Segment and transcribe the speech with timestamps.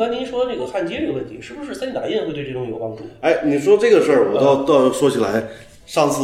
[0.00, 3.02] 如果刚才您说这个焊接这个问题，是不是 3D 打印会对这种有帮助？
[3.20, 5.44] 哎，你说这个事儿，我倒倒说起来，
[5.84, 6.22] 上次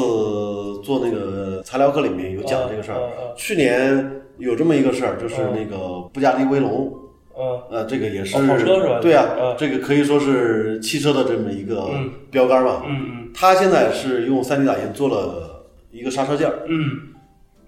[0.83, 3.35] 做那个材料课里面有讲这个事儿嗯嗯嗯。
[3.37, 6.91] 去年有这么一个事儿，就是那个布加迪威龙，
[7.39, 12.83] 嗯呃，这个也是哦跑车是吧对啊嗯，这个可以说是汽车的这么一个嗯标杆吧。
[12.89, 16.61] 嗯它现在是用 3D 打印做了一个刹车件儿。
[16.67, 17.13] 嗯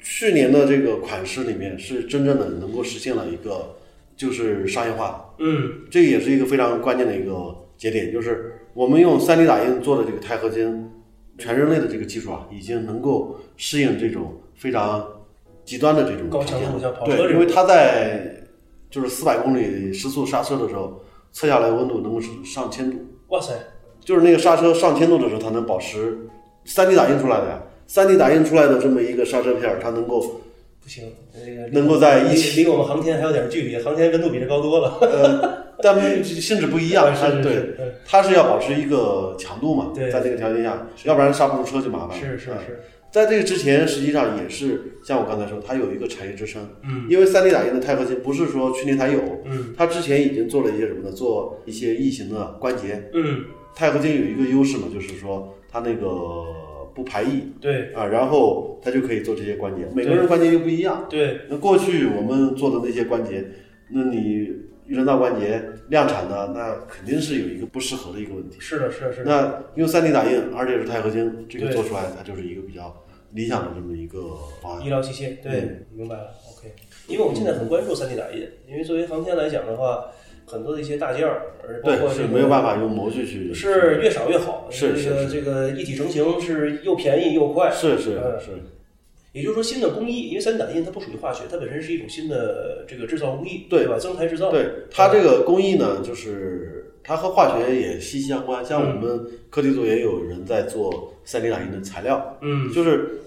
[0.00, 3.74] 去年的这个款式里面是真正的能够实现了一个
[4.18, 5.86] 就是商业化，嗯。
[5.90, 10.90] 这也是一个非常关键的一个节点，就是我们用 3D 打印做的这个钛合金，
[11.38, 15.06] 全人类的这个技术啊，已经能够适应这种非常
[15.64, 18.44] 极端的这种高强度对，因为它在
[18.90, 21.00] 就是四百公里时速刹车的时候，
[21.30, 23.52] 测下来温度能够是上千度，哇塞，
[24.00, 26.18] 就是那个刹车上千度的时候，它能保持
[26.66, 27.62] 3D 打印出来的呀。
[27.88, 30.42] 3D 打印出来的这么一个刹车片儿，它能够
[30.88, 34.96] 不行，这个能够在一离起离我们航天还有点距离，航天温度比这高多了。
[35.02, 37.74] 呃，但性质不一样， 它对
[38.06, 42.80] 它是要保持一个强度嘛，对在这个条件下，要不然刹不住车就麻烦是是是，
[43.12, 46.66] 在这个之前，实际上也是像我刚才说，它有一个产业支撑。
[46.82, 51.12] 嗯因为三 D 打印的钛合金不是说去年才有，嗯它之前已经做了一些什么呢？
[51.12, 53.10] 做一些异形的关节。
[53.12, 53.44] 嗯，
[53.76, 56.46] 钛合金有一个优势嘛，就是说它那个
[56.98, 59.86] 不排异对啊，然后他就可以做这些关节。
[59.94, 61.06] 每个人关节又不一样。
[61.08, 63.44] 对，那过去我们做的那些关节，
[63.88, 64.52] 那你
[64.88, 68.56] 人造关节量产的，那肯定是有一个不适合的一个问题。
[68.58, 72.92] 是的是的是的，那用 3D 打印，而且是钛合金，这个做出来，它就是一个比较
[73.30, 74.84] 理想的这么一个方案。
[74.84, 76.74] 医疗器械，对嗯，明白了，OK。
[77.06, 80.06] 因为我们现在很关注 3D 打印，因为作为航天来讲的话，
[80.48, 83.52] 很多的一些大件儿，而包括，这个是没有办法用模具去。
[83.52, 84.66] 是越少越好。
[84.70, 87.70] 是这个是是这个一体成型是又便宜又快。
[87.70, 88.50] 是是嗯是，
[89.32, 93.98] 也就是说，新的工艺，因为三 D 打印它不属于化学，它本身是一种新的这个制造工艺，对吧？
[93.98, 94.50] 增材制造。
[94.50, 98.64] 对它这个工艺呢，就是它和化学也息息相关。
[98.64, 103.20] 像我们课题组也有人在做三 D 打印的材料，嗯就是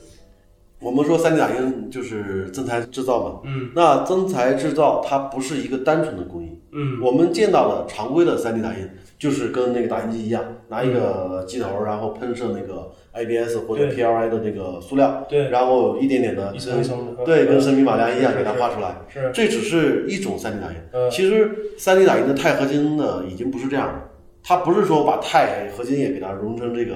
[0.79, 3.41] 我们说三 D 打印就是增材制造嘛。
[3.45, 6.99] 嗯那增材制造它不是一个单纯的工艺，嗯。
[7.01, 15.49] 我们见到的常规的 3D 打印，就是跟那个打印机一样，拿一个机头，然后喷射那个 ABS 或者 PLA 的那个塑料，对。
[15.49, 17.23] 然后一点点的一层一层的。
[17.23, 17.47] 对，嗯。
[17.47, 18.95] 跟生命马良一样给它画出来。
[19.07, 21.09] 是这只是一种 3D 打印，嗯。
[21.11, 24.09] 其实 3D 打印的钛合金呢，已经不是这样了，
[24.43, 26.95] 它不是说把钛合金也给它融成这个。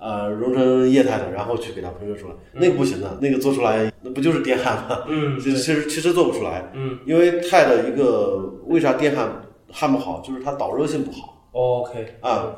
[0.00, 5.04] 呃，融成液态的，然后去给它喷射出来，那个不行的，那个做出来那不就是电焊吗？
[5.08, 6.98] 嗯其实其实做不出来，嗯。
[7.04, 9.28] 因为钛的一个为啥电焊
[9.70, 12.14] 焊不好，就是它导热性不好，OK。
[12.20, 12.56] 啊。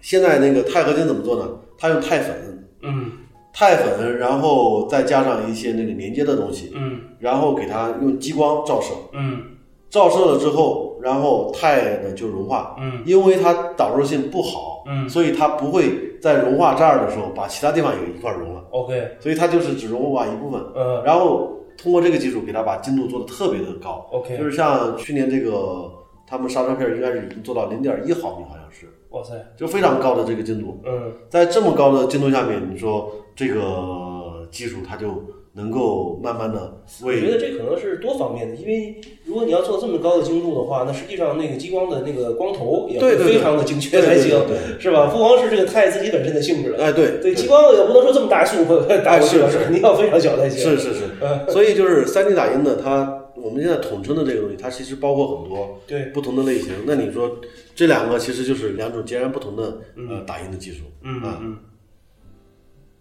[0.00, 1.48] 现在那个钛合金怎么做呢？
[1.78, 3.10] 它用钛粉，嗯。
[3.52, 7.00] 钛粉，然后再加上一些那个连接的东西，嗯。
[7.18, 9.42] 然后给它用激光照射，嗯。
[9.88, 13.02] 照射了之后，然后钛呢就融化，嗯。
[13.06, 15.08] 因为它导热性不好，嗯。
[15.08, 25.90] 所以它不会在融化这儿的时候把其他地方也一块融了，，OK，所以它就是只融化一部分，嗯然后通过这个技术给它把精度做的特别的高，，OK，就是像去年这个
[26.26, 31.12] 他们刹车片应该是已经做到零点一毫米，好像是，哇塞，就非常高的这个精度，嗯。
[31.30, 35.22] 在这么高的精度下面，你说这个技术它就
[35.54, 44.40] 能够慢慢的我觉得这可能是多方面的，因为如果你要做这么高的精度的话，那实际上那个激光的那个光头也会非常的精确才行
[44.78, 45.06] 是吧？
[45.06, 48.64] 不光是这个钛自己本身的性质了，哎对对，激光也不能说这么大速
[49.04, 49.64] 打过去了，是是。
[49.64, 50.58] 肯定要非常小才行。
[50.58, 51.50] 是是是，嗯。
[51.50, 56.72] 所以就是三 D 打印的，它我们现在统称的这个东西，它其实包括很多对，不同的类型。
[56.86, 57.38] 那你说
[57.74, 61.02] 这两个其实就是两种截然不同的呃打印的技术，啊。
[61.04, 61.56] 嗯嗯，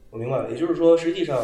[0.10, 1.40] 我明白了，也就是说，实际上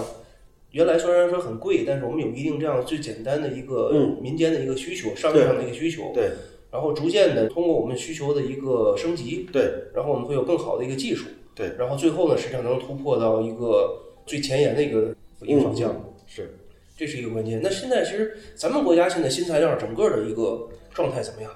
[0.73, 6.31] 原来虽然说很贵，但是我们有一定这样最简单的一个嗯民间的一个需求，商业上的一个需求，对
[6.71, 16.57] 然后逐渐的通过我们需求的一个升级，对然后我们会有更好的一个技术，对，然后最后呢，实际上能突破到一个最前沿的一个一个方向，嗯是。
[16.95, 17.59] 这是一个关键。
[17.61, 21.51] 那现在其实咱们国家现在新材料整个的一个状态怎么样？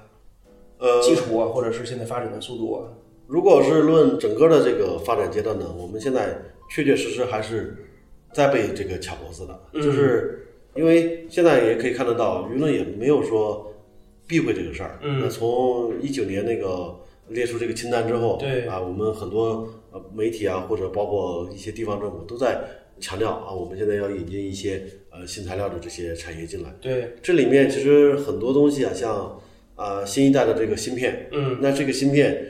[0.78, 2.90] 呃，基础啊，或者是现在发展的速度啊？
[3.28, 6.36] 如果是论整个的这个发展阶段呢，我们现在
[6.68, 7.87] 确确实实还是
[8.32, 13.74] 在被这个卡脖子的，嗯就是因为现在也可以看得到，舆论也没有说
[14.26, 14.98] 避讳这个事儿。
[15.02, 16.94] 嗯那从一九年那个
[17.28, 22.60] 列出这个清单之后，对啊，我们很多呃媒体啊，或者包括一些地方政府都在
[23.00, 26.74] 强调啊，我们现在要引进一些呃新材料的这些产业进来。
[26.80, 29.40] 对，这里面其实很多东西啊，像
[29.74, 32.44] 啊、新一代的这个芯片，嗯，那这个芯片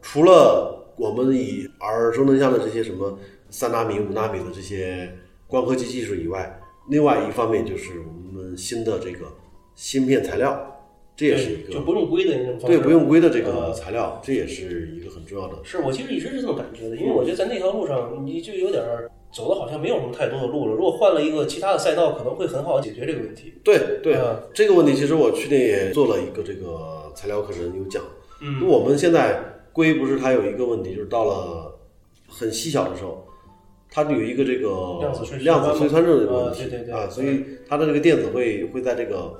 [0.00, 3.18] 除了我们以耳熟能详的这些什么
[3.50, 5.12] 三纳米、五纳米的这些
[5.50, 9.26] 光刻机技术以外，另外一方面就是我们新的这个
[9.74, 10.80] 芯片材料，
[11.16, 12.78] 这也是一个就不用硅的那种方式。
[12.78, 15.56] 对不用硅的这个呃材料，这也是一个很重要的。
[15.64, 20.72] 是我其实一直是这么感觉的，因为我觉得在那条路上，你就有点儿走的好像没有什么太多的路了。
[20.72, 23.54] 如果换了一个其他的赛道，可能会很好解决这个问题。
[23.64, 28.02] 对对、嗯这个问题，其实我去年也做了一个这个材料课程有讲。
[28.40, 29.42] 嗯我们现在
[29.72, 31.76] 硅不是它有一个问题，就是到了
[32.28, 33.26] 很细小的时候，
[33.90, 39.38] 它有一个这个量子隧量子隧穿症的问题啊对对对啊，所以它的这个电子会会在这个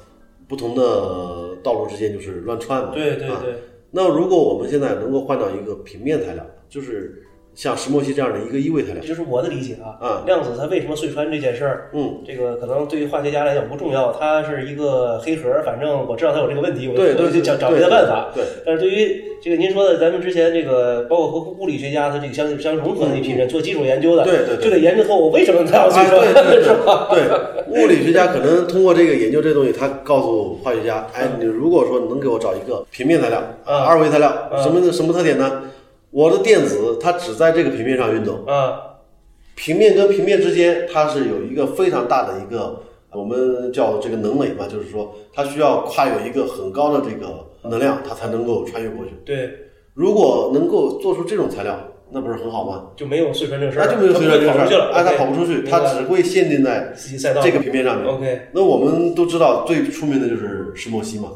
[0.48, 2.88] 不同的道路之间就是乱窜嘛。
[2.88, 3.54] 啊对对对，
[3.92, 7.22] 那如果我们现在能够换到一个平面材料，就是
[7.54, 9.98] 像石墨烯这样的一个一位材料这，就是我的理解啊。
[10.00, 18.30] 啊量子它为什么隧穿这件事儿，嗯，这个可能对于化学家来讲不重要，它是一个黑盒，反正我知道它有这个问题，我对对对，我就找找别的办法。
[18.34, 18.44] 对。
[18.64, 27.08] 但是对于这个您说的，咱们之前这个包括和物理学家他这个相相融合的一批人做基础研究的，嗯对对对就得研究透我为什么它要隧哎，对穿，对 是吧？
[27.10, 35.62] 对，物理学家可能通过这个研究这东西，他告诉化学家，哎，你如果说能给我找一个平面材料，啊二维材料，嗯什么什么特点呢？
[36.10, 38.80] 我的电子它只在这个平面上运动，啊，
[39.54, 49.12] 平面跟平面之间它是有一个非常大的一个，我们叫这个能垒嘛，就是说它需要跨越一个很高的这个能量，它才能够穿越过去。
[49.24, 49.50] 对，
[49.94, 51.78] 如果能够做出这种材料，
[52.10, 52.86] 那不是很好吗？
[52.96, 57.40] 就没有碎穿这个事儿，那就没有碎片这个事儿，了，哎，它跑不出去，它只会限定在自己赛道。
[57.40, 58.12] 这个平面上面。
[58.12, 61.28] OK 那我们都知道最出名的就是石墨烯嘛，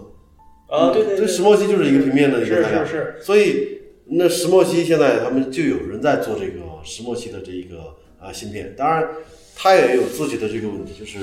[0.68, 3.73] 啊，对对对，这石墨烯就是一个平面的一个材料，是是，所以
[4.06, 9.08] 那石墨烯现在他们就有人在做这个石墨烯的这一个啊芯片，当然
[9.56, 11.20] 它也有自己的这个问题，就是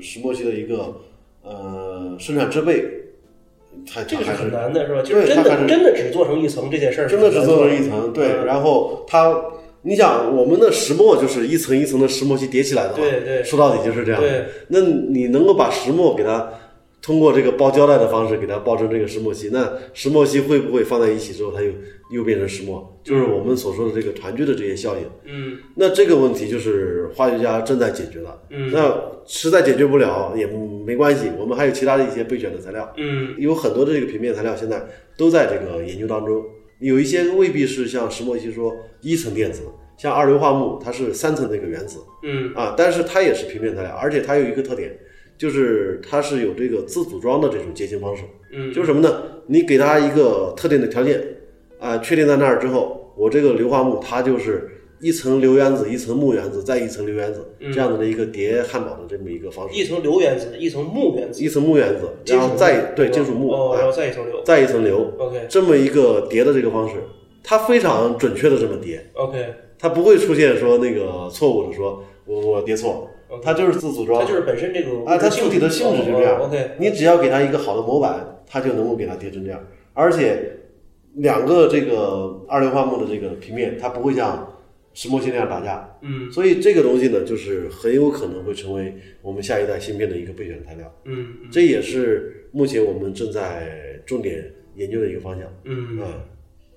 [0.00, 1.00] 石墨烯的一个
[1.42, 2.84] 呃生产制备，
[3.90, 5.02] 它这个是很难的，是吧？
[5.02, 9.42] 就是真的真的只做成一层这件事儿，真的只做成一层，对，嗯然后它。
[9.86, 14.18] 你想，我们的石墨就是一层一层的石墨烯叠起来的嘛，对对说到底就是这样。
[14.18, 16.50] 对那你能够把石墨给它
[17.04, 21.70] 通过这个包胶带的方式给它包成这个石墨烯，那石墨烯会不会放在一起之后，它又
[22.10, 22.98] 又变成石墨？
[23.02, 25.02] 就是我们所说的这个团聚的这些效应。
[25.26, 28.40] 嗯那这个问题就是化学家正在解决的。
[28.48, 32.90] 嗯那实在解决不了也没关系，我们还有其他的一些备选的材料。
[32.96, 34.82] 嗯有很多的这个平面材料现在
[35.14, 36.42] 都在这个研究当中，
[36.78, 39.64] 有一些未必是像石墨烯说一层电子，
[39.98, 44.98] 像二硫化钼它是三层的一个原子嗯啊，但是它也是平面材料，而且它有一个特点，
[45.36, 48.22] 就是它是有这个自组装的这种结晶方式，
[48.52, 49.22] 嗯，就是什么呢？
[49.46, 51.22] 你给它一个特定的条件
[51.78, 54.70] 啊，确定在那儿之后，我这个硫化钼它就是
[55.00, 64.42] 一层硫原子，一层钼原子，再一层硫原子，这样子的一个叠汉堡的这么一个方式，一层硫原子，一层钼原子，一层钼原子，然后再对金属钼，然后再一层硫。
[64.44, 65.46] 再一层硫，，OK。
[65.48, 66.94] 这么一个叠的这个方式，
[67.42, 73.10] 它非常准确的这么叠，OK，它不会出现说那个错误的说我我叠错，
[73.42, 76.40] 它就是自组装，它就是本身这种啊，它主体的性质就这样。
[76.40, 79.60] 哦 OK，你只要给它一个好的模板，它就能够给它叠成这样。
[79.92, 80.56] 而且
[81.14, 84.52] 两个这个二硫化钼的这个平面，它不会像
[84.92, 85.96] 石墨烯那样打架。
[86.02, 90.94] 嗯所以这个东西呢，就是很有可能会成为我们下一代芯片的一个备选材料。
[91.04, 94.44] 嗯这也是目前我们正在重点
[94.74, 95.46] 研究的一个方向。
[95.64, 96.20] 嗯，嗯，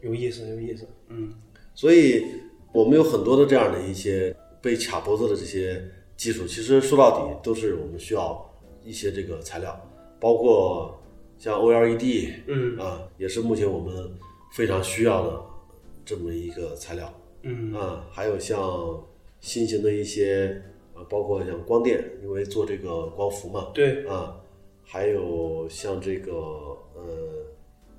[0.02, 1.34] 有意思有意思，嗯
[1.76, 2.24] 所以
[2.72, 5.82] 我们有很多的这样的一些被卡脖子的这些
[6.18, 8.44] 技术，其实说到底都是我们需要
[8.84, 9.80] 一些这个材料，
[10.20, 11.00] 包括
[11.38, 12.78] 像 OLED 嗯。
[12.80, 14.12] 啊，也是目前我们
[14.52, 15.42] 非常需要的
[16.04, 17.72] 这么一个材料嗯。
[17.74, 19.00] 啊，还有像
[19.40, 20.60] 新型的一些
[20.96, 24.36] 啊，包括像光电，因为做这个光伏嘛，对，啊，
[24.84, 26.32] 还有像这个
[26.96, 27.46] 呃，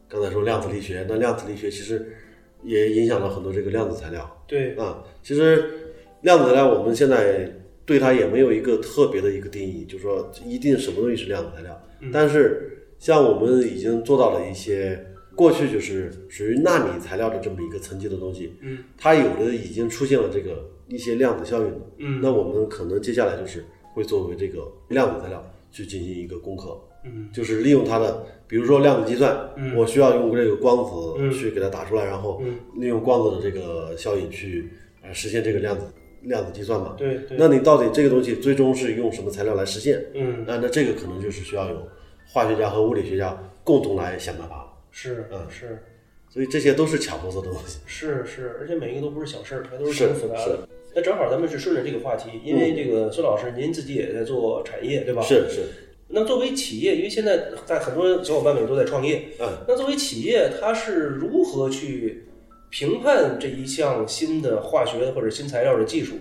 [0.08, 2.16] 刚才说量子力学，那量子力学其实
[2.64, 5.04] 也影响了很多这个量子材料对，啊。
[5.22, 7.48] 其实量子材料我们现在
[7.88, 11.82] 对它也没有一个特别的一个定义，就是说一定什么东西是量子材料。
[12.12, 15.02] 但是像我们已经做到了一些
[15.34, 23.64] 过去就是属于纳米材料的这么一个层级的东西，嗯，它有的已经出现了这个一些量子效应的，嗯那我们可能接下来就是
[23.94, 30.78] 会作为这个量子材料去进行一个攻克，嗯就是利用它的，比如说量子计算，嗯我需要用这个光
[31.18, 34.68] 嗯子去给它打出来，然后嗯利用光子的这个效应去
[35.02, 35.86] 呃实现这个量子
[36.22, 36.94] 量子计算嘛。
[36.96, 40.04] 对对，那你到底这个东西最终是用什么材料来实现？
[40.14, 41.88] 嗯那那这个可能就是需要有
[42.26, 44.64] 化学家和物理学家共同来想办法。
[44.90, 45.82] 是嗯是，
[46.28, 47.78] 所以这些都是卡脖子的东西。
[47.86, 50.68] 是是，而且每一个都不是小事儿，它都是是挺复杂是的。
[50.94, 55.22] 那正好咱们是顺着这个话题，因为这个孙老师您自己也在做产业，对吧？。
[55.22, 55.60] 是是，
[56.08, 62.24] 那作为企业，因为现在在很多小伙伴们都在创业，嗯，那作为企业，它是如何去
[62.70, 66.16] 评判这一项新的化学或者新材料的技术，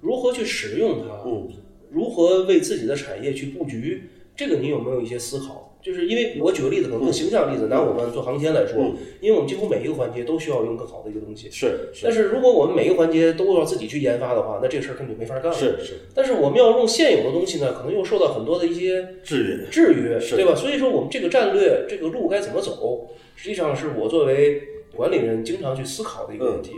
[0.00, 1.48] 如何去使用它，嗯，
[1.90, 4.04] 如何为自己的产业去布局？
[4.36, 5.64] 这个你有没有一些思考？
[5.80, 11.48] 就是因为我举个例子，可能更形象的例子，拿我们做航天来说，嗯因为我们几乎每一个环节都需要用更好的一个东西。
[11.50, 15.56] 是是但是如果我们每一个环节都要自己去研发的话，那这个事儿根本就没法干了。
[15.56, 20.54] 是是，但是我们要用现有的东西呢，可能又受到很多的一些制约，制约，对吧？
[20.54, 24.60] 所以说我们这个战略，这个路该怎么走，实际上是我作为
[24.98, 26.72] 管理人经常去思考的一个问题，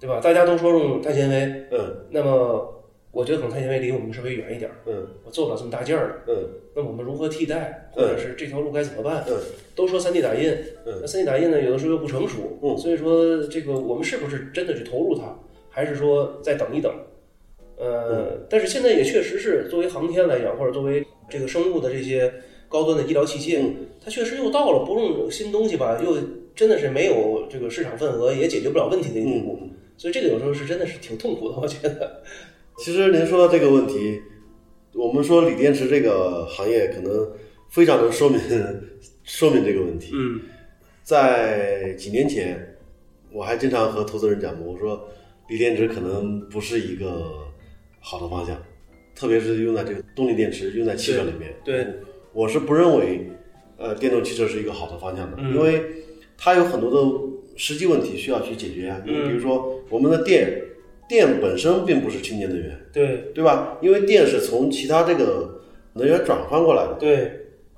[0.00, 0.18] 对吧？
[0.18, 2.06] 大家都说用碳纤维，嗯。
[2.10, 2.82] 那么
[3.12, 5.06] 我觉得可能碳纤维离我们稍微远一点儿，嗯。
[5.26, 6.32] 我做不了这么大件儿的。
[6.32, 6.48] 嗯。
[6.74, 9.22] 那我们如何替代，或者是这条路该怎么办？
[9.28, 9.36] 嗯。
[9.74, 10.50] 都说三 D 打印，
[10.86, 10.98] 嗯。
[11.02, 12.78] 那三 D 打印呢，有的时候又不成熟，嗯。
[12.78, 16.90] 所以说这个我们是不是真的去投入它，还是说再等一等？
[17.76, 18.46] 呃，嗯。
[18.48, 22.32] 但是现在也确实是作为航天来讲，或者作为这个生物的这些
[22.70, 23.74] 高端的医疗器械，嗯。
[24.02, 26.16] 它确实又到了不用新东西吧，又
[26.54, 29.58] 真的是没有这个市场份额，也解决不了问题的一个地步。
[29.62, 29.70] 嗯。
[29.96, 32.22] 所以这个有时候是真的是挺痛苦的，我觉得。
[32.78, 34.20] 其实您说到这个问题，
[34.92, 37.30] 我们说锂电池这个行业可能
[37.68, 38.40] 非常能说明
[39.22, 40.10] 说明这个问题。
[40.14, 40.40] 嗯
[41.04, 42.76] 在几年前，
[43.30, 45.08] 我还经常和投资人讲过，我说
[45.48, 47.46] 锂电池可能不是一个
[48.00, 48.60] 好的方向，
[49.14, 51.54] 特别是用在这个动力电池用在汽车里面。
[51.62, 51.86] 对，
[52.32, 53.28] 我是不认为
[53.76, 55.84] 呃电动汽车是一个好的方向的，嗯因为
[56.36, 57.20] 它有很多的
[57.56, 59.00] 实际问题需要去解决啊。
[59.06, 60.62] 嗯比如说我们的电，
[61.08, 63.78] 电本身并不是清洁能源，对对吧？
[63.80, 65.60] 因为电是从其他这个
[65.94, 66.94] 能源转换过来的。
[66.98, 67.30] 对，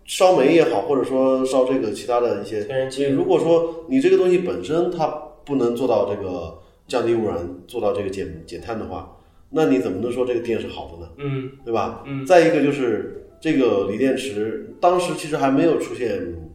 [0.05, 5.07] 烧煤也好，或者说烧这个其他的一些天然气你如果说你这个东西本身它
[5.45, 6.59] 不能做到这个
[6.89, 7.37] 降低污染，
[7.67, 9.17] 做到这个减减碳的话，
[9.51, 11.11] 那你怎么能说这个电是好的呢？
[11.19, 12.03] 嗯对吧？
[12.07, 16.46] 嗯再一个就是这个锂电池，当时其实还没有出现嗯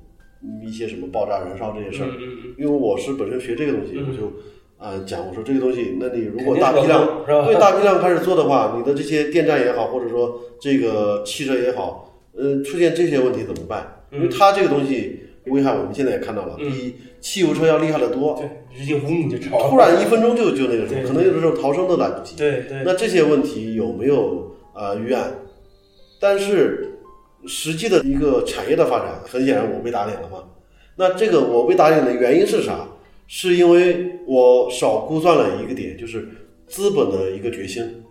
[0.63, 2.09] 一些什么爆炸燃烧这些事儿，
[2.57, 4.33] 因为我是本身学这个东西，嗯我就
[4.77, 14.03] 呃讲我说这个东西，那你如果大批量对大批量开始做的话，你的这些电站也好，或者说这个汽车也好，呃，出现这些问题怎么办？
[14.11, 18.35] 因为它这个东西危害我们现在也看到了，嗯比汽油车要厉害得多。
[18.35, 19.69] 对，直接嗡就着了。
[19.69, 22.35] 突然一分钟就就那个什么，可能有的时候逃生都来不及。
[22.35, 25.35] 对对，那这些问题有没有呃预案？
[26.19, 26.90] 但是
[27.47, 30.43] 实际的一个产业的发展，很显然我被打脸了嘛。
[30.95, 32.87] 那这个我被打脸的原因是啥？
[33.27, 36.27] 是因为我少估算了一个点，就是
[36.67, 38.03] 资本的一个决心。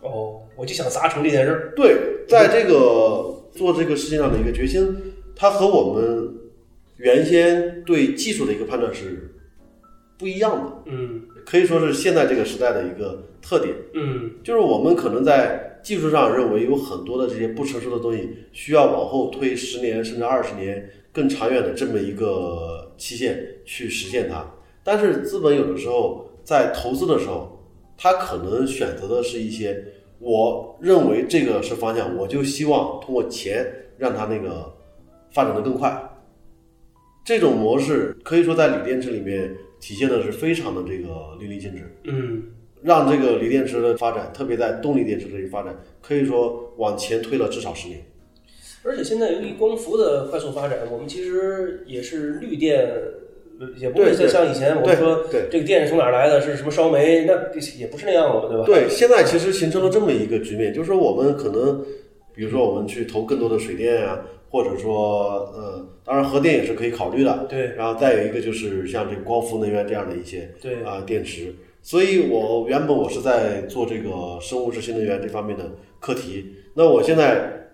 [0.00, 1.72] 哦，我就想砸成这件事儿。
[1.76, 1.96] 对，
[2.28, 4.96] 在这个做这个事情上的一个决心，
[5.36, 6.34] 它和我们
[6.96, 9.36] 原先对技术的一个判断是
[10.18, 13.74] 不一样的，嗯可以说是现在这个时代的一个特点。
[13.94, 24.44] 嗯就是我们可能在技术上认为有很多的这些不成熟的东西，需要往后推十年甚至二十年更长远的这么一个期限去实现它。
[24.82, 27.60] 但是资本有的时候在投资的时候，
[27.96, 29.84] 他可能选择的是一些
[30.18, 33.66] 我认为这个是方向，我就希望通过钱
[33.98, 34.74] 让它那个
[35.32, 36.10] 发展的更快。
[37.24, 39.54] 这种模式可以说在锂电池里面
[39.86, 41.82] 体现的是非常的这个淋漓尽致。
[42.02, 42.42] 嗯
[42.82, 48.00] 让这个锂电池的发展，特别在动力电池这一发展，可以说往前推了至少十年。
[48.82, 52.88] 而且现在由于光伏的快速发展，我们其实也是绿电，
[53.76, 57.32] 也不会再像以前我们说对这个电是从哪儿来的，是什么烧煤，那
[57.78, 58.64] 也不是那样了，对吧？
[58.66, 61.84] 对，现在其实形成了这么一个局面，就是说我们可能，
[62.34, 67.46] 比如说我们去投更多的水电啊，或者说呃，当然核电也是可以考虑的。
[67.48, 71.54] 对然后再有一个就是像这个光伏能源这样的一些对啊、电池。
[71.82, 76.46] 所以我原本我是在做这个生物质新能源这方面的课题。
[76.74, 77.68] 那我现在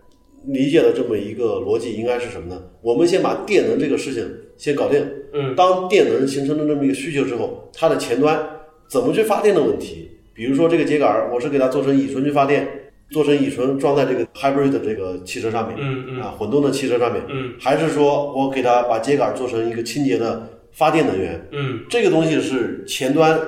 [0.46, 2.62] 理解的这么一个逻辑应该是什么呢？
[2.82, 5.02] 我们先把电能这个事情先搞定。
[5.32, 8.38] 嗯当电能形成了这么一个需求之后，它的前端
[8.86, 12.68] 怎么去发电的问题，比如说这个秸秆儿，我是给它做成乙醇去发电，
[13.12, 16.20] 做成乙醇装在这个 hybrid 的这个汽车上面，嗯嗯。
[16.20, 17.52] 啊，混动的汽车上面，嗯。
[17.60, 21.80] 还是说我给它把秸秆做成一个清洁的发电能源，嗯。
[21.88, 23.38] 这个东西是前端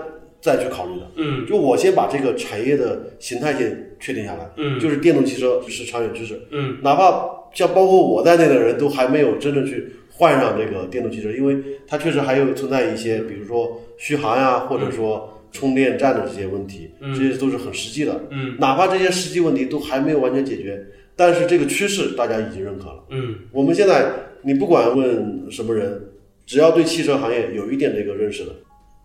[0.40, 1.10] 再去考虑的。
[1.16, 1.46] 嗯。
[1.46, 4.78] 就我先把这个产业的形态先确定下来，嗯。
[4.78, 6.76] 就是电动汽车是长远趋势，嗯。
[6.82, 11.56] 哪怕像包括我在内的人都还没有真正去换上这个电动汽车，因为
[11.86, 18.20] 它确实还有存在一些，比如说续航呀，或者说充电站的这些问题，嗯这些都是很实际的。
[18.30, 20.84] 嗯哪怕这些实际问题都还没有完全解决，
[21.16, 23.04] 但是这个趋势大家已经认可了。
[23.10, 26.08] 嗯我们现在你不管问什么人，
[26.44, 28.50] 只要对汽车行业有一点这个认识的，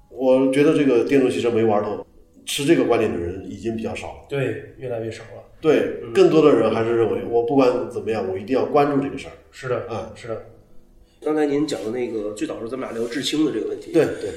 [0.09, 2.05] 我觉得这个电动汽车没玩透，
[2.45, 4.25] 持这个观点的人已经比较少了。
[4.27, 5.43] 对，越来越少了。
[5.61, 9.33] 对，更多的人还是认为，我不管怎么样，我一定要关注这个事儿。
[9.51, 10.45] 是的，嗯是的。
[11.21, 13.91] 刚才您讲的那个，最早是咱们俩聊制氢的这个问题。
[13.91, 14.31] 对对，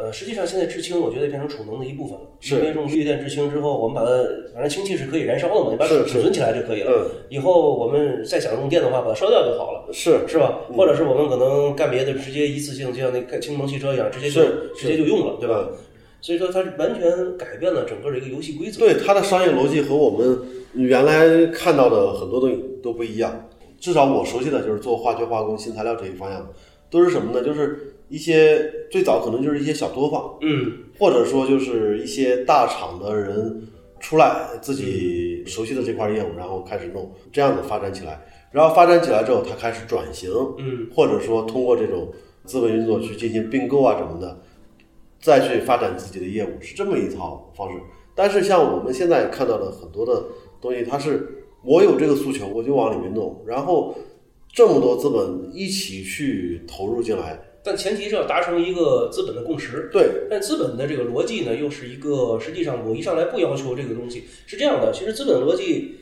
[0.00, 2.22] 呃，实际上现在制氢，我觉得变成储能的一部分了。
[2.40, 4.10] 是因为用绿电制氢之后，我们把它，
[4.54, 6.90] 反正氢气是可以燃烧的嘛，你把它储存起来就可以了。
[6.90, 9.92] 嗯，以后我们再想用电的话，把它烧掉就好了。
[9.92, 10.60] 是是吧？
[10.74, 14.40] 或者是我们可能干别的，直接一次性，就像那个氢能汽车一样，直接就
[14.74, 15.68] 直接就用了，对吧？
[16.22, 18.78] 所以说它完全改变了整个的一个游戏规则。
[18.78, 20.38] 对它的商业逻辑和我们
[20.72, 23.48] 原来看到的很多东西都不一样。
[23.78, 26.46] 至少我熟悉的就是做化学化工、新材料这一方向，
[26.90, 27.44] 都是什么呢？
[27.44, 33.66] 就是一些最早可能就是一些小作坊，嗯，或者说就是一些大厂的人
[34.00, 38.20] 出来自己熟悉的这块业务，然后开始弄，这样子发展起来。
[38.50, 42.12] 然后发展起来之后，他开始转型，嗯，或者说通过这种
[42.44, 44.40] 资本运作去进行并购啊什么的，
[45.20, 47.78] 再去发展自己的业务，是这么一套方式。
[48.16, 50.24] 但是像我们现在看到的很多的
[50.60, 53.94] 东西，它是我有这个诉求，我就往里面弄，然后
[54.52, 59.88] 这么多资本一起去投入进来，但前提是要达成一个资本的共识。
[59.92, 64.92] 对，但资本的这个逻辑呢，又是一个实际上我一上来不要求这个东西是这样的。
[64.92, 65.96] 其实资本逻辑，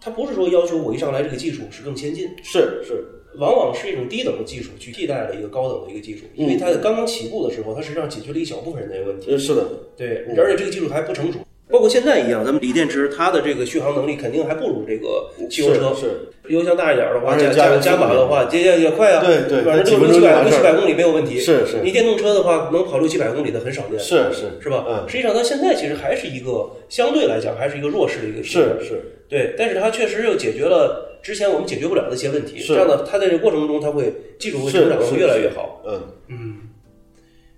[0.00, 3.04] 它不是说要求我一上来这个技术是更先进，是是，
[3.38, 9.30] 往往是一种低等的技术去替代了一个高等的一个技术，因为它刚刚起步的时候，它实际上解决了一小部分人的问题。
[9.30, 11.38] 呃是的，对，而且这个技术还不成熟。
[11.70, 15.94] 包括现在一样，咱们锂电池它的这个续航能力肯定还不如这个汽油车。
[15.94, 19.24] 是是油箱大一点的话，加加加满的话，也也也快啊。
[19.24, 21.38] 对对反正几六六七百六七百公里没有问题。
[21.38, 23.96] 是是你电动车的话，能跑六七百公里的很少见。
[23.98, 24.84] 是是是吧？
[24.88, 32.58] 嗯，实际上它现在其实还是一个相对来讲还是一个弱势的一个是是，对，但是它确实又解决了之前我们解决不了的一些问题。
[32.58, 35.82] 是这样的，它在这个过程中，它会技术会成长会越来越好。
[35.86, 36.56] 嗯，嗯，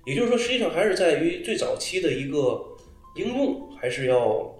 [0.04, 2.60] 也就是说，实际上还是在于最早期的一个
[3.16, 4.54] 应用，还是要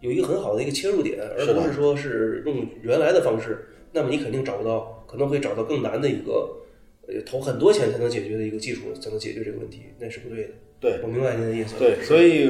[0.00, 3.66] 有一个很好的一个切入点，而不是说是用原来的方式。
[3.92, 6.48] 那么你肯定找不到，可能会找到更难的一个，
[7.06, 10.50] 呃，投很多钱才能解决的一个技术，才能解决这个问题，那是不对的。
[10.78, 11.76] 对我明白您的意思。
[11.78, 12.48] 对，所以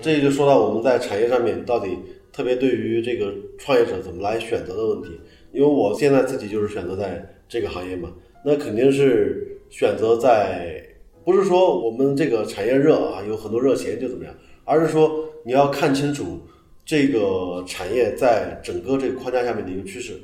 [0.00, 1.98] 这就说到我们在产业上面到底
[2.32, 5.18] 特别对于这个创业者怎么来选择的问题。
[5.52, 10.82] 因为我现在自己就是选择在这个行业嘛，那肯定是选择在
[11.24, 16.40] 不是说我们这个产业热啊，有很多热钱就怎么样，而是说你要看清楚
[16.84, 20.20] 这个产业在整个这个框架下面的一个趋势。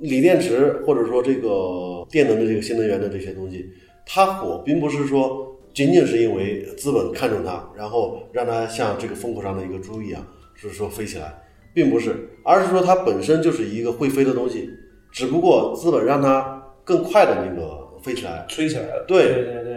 [0.00, 3.68] 锂电池或者说这个电能的这个新能源的这些东西，
[4.06, 11.34] 它火并不是说仅仅是因为资本看中它，然后让它像这个风口上的一个猪一样，是说飞起来，
[11.74, 14.70] 并不是，而是说它本身就是一个会飞的东西，
[15.10, 18.46] 只不过资本让它更快的那个飞起来。
[18.48, 19.04] 吹起来了。
[19.08, 19.67] 对对对对，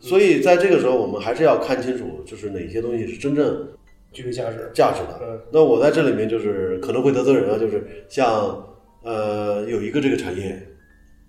[0.00, 3.68] 所以在这个时候，我们还是要看清楚，就是哪些东西是真正
[4.12, 4.70] 具备价值。
[4.74, 5.20] 价值的。
[5.22, 8.66] 嗯那我在这里面就是可能会得罪人啊，就是像
[9.02, 10.60] 呃有一个这个产业，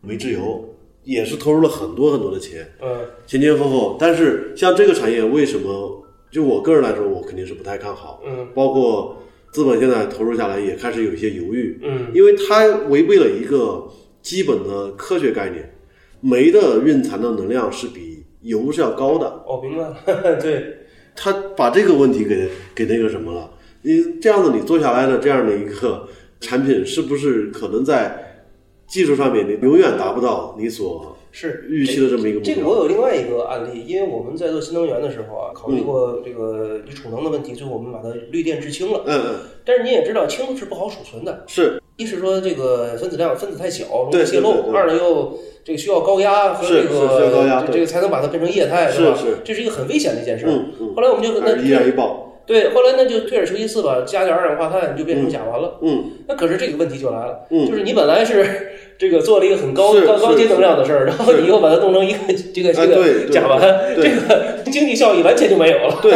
[0.02, 3.98] 煤制油也是投入了很多很多的钱，嗯前前后后。
[4.00, 8.22] 但是像这个产业，为什么就我个人来说，我肯定是不太看好。
[8.26, 9.18] 嗯包括
[9.52, 13.86] 资本现在投入下来，也开始有一些犹豫，嗯因为它违背了一个
[14.22, 15.74] 基本的科学概念，
[16.22, 18.11] 煤的蕴藏的能量是比
[18.42, 19.28] 油是要高的。
[19.46, 19.96] 哦，明白了。
[20.42, 20.78] 对，
[21.16, 23.50] 他把这个问题给给那个什么了？
[23.84, 26.08] 你这样子你做下来的这样的一个
[26.40, 28.46] 产品，是不是可能在
[28.88, 32.76] 技术上面你永远达不到你所是预期的这么一个目这个我？
[32.76, 39.04] 有另外一个案例，因为我们在做新能源的时候啊，考虑过这个你储能的问题，最后我们把它绿电制氢了。
[39.06, 48.92] 嗯嗯，但是你也知道，氢是不好储存的，是一是说这个分子量分子太小，容易泄漏；对对对二呢又这个需要高压和这个高压这个才能把它变成液态，吧？
[48.92, 50.50] 是是这是一个很危险的一件事儿。
[50.50, 55.80] 嗯嗯，后来我们就那一燃一爆，对，后来那就退而求其次吧，加点二氧化碳就变成甲烷了。
[55.82, 62.20] 嗯那可是这个问题就来了，嗯就是你本来是这个做了一个很高是高高阶能量的事儿，然后是你又把它弄成一个
[62.54, 63.60] 这个哎这个甲烷，
[63.96, 65.98] 对这个 经济效益完全就没有了。
[66.04, 66.14] 对，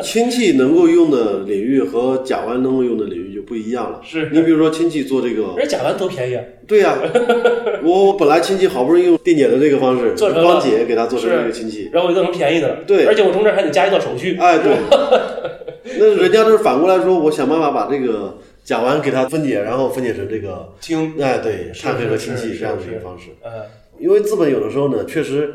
[0.00, 4.00] 氢气能够用的领域和甲烷能够用的领域就不一样了。
[4.04, 6.44] 是你比如说氢气做这个，而甲烷多便宜啊！
[6.68, 6.96] 对呀、
[7.82, 12.76] 我我本来氢气好不容易用电解的这个方式，做成了光解给它做成是这个氢气，然后我就弄成便宜的了。
[12.86, 14.36] 对而且我中间还得加一道手续。
[14.38, 14.76] 哎，对，
[15.98, 23.30] 那人家都是反过来说，我想办法把这个甲烷给它分解，然后分解成这个，氢，哎，对，碳黑和氢气这样的一个方式。
[23.42, 23.64] 嗯，
[23.98, 25.54] 因为资本有的时候呢，确实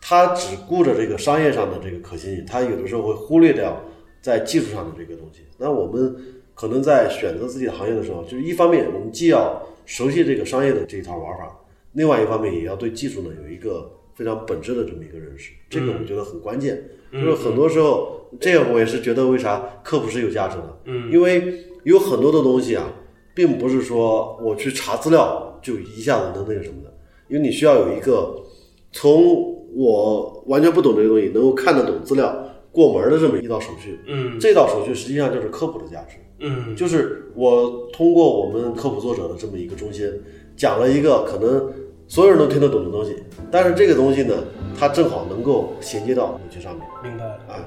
[0.00, 3.82] 他只顾着这个商业上的这个可行性，他有的时候会忽略掉
[4.22, 5.40] 在技术上的这个东西。
[5.58, 6.14] 那我们
[6.54, 11.58] 可能在选择自己的行业的时候，就是一方面我们既要熟悉这个商业的这一套玩法，
[11.94, 16.82] 另外一方面也要对技术呢有一个非常本质的这么一个认识，这个我觉得很关键。
[17.12, 22.92] 嗯就是很多时候，这个我也是觉得为啥科普是有价值的，嗯因为有很多的东西啊，
[23.34, 26.92] 并不是说我去查资料就一下子能那个什么的，
[27.28, 28.42] 因为你需要有一个
[28.90, 34.00] 从我完全不懂这个东西，能够看得懂资料过门的这么一道手续。
[34.06, 36.16] 嗯这道手续实际上就是科普的价值。
[36.40, 40.10] 嗯就是我通过我们科普作者的这么一个中心，
[40.56, 41.72] 讲了一个可能
[42.06, 44.34] 所有人都听得懂的东西，但是这个东西呢，
[44.78, 46.86] 它正好能够衔接到游戏上面。
[47.02, 47.38] 明白了。
[47.48, 47.58] 哎，